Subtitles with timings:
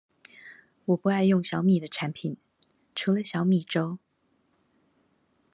[0.85, 2.35] 我不愛用小米的產品，
[2.95, 3.99] 除了小米粥